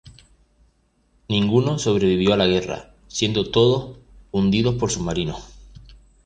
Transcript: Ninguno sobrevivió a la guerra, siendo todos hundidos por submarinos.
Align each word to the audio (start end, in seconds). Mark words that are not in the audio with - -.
Ninguno 1.29 1.77
sobrevivió 1.77 2.33
a 2.33 2.37
la 2.37 2.47
guerra, 2.47 2.91
siendo 3.07 3.51
todos 3.51 3.97
hundidos 4.31 4.73
por 4.73 4.89
submarinos. 4.89 5.43